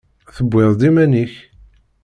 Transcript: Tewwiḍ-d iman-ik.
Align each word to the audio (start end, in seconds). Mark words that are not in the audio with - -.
Tewwiḍ-d 0.35 0.81
iman-ik. 0.89 1.33